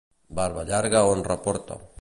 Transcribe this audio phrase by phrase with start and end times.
[0.39, 1.83] Barba llarga honra porta.